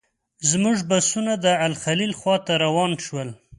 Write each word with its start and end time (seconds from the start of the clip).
زموږ 0.49 0.77
بسونه 0.89 1.33
د 1.45 1.47
الخلیل 1.67 2.11
خواته 2.19 2.53
روان 2.63 2.91
شول. 3.05 3.29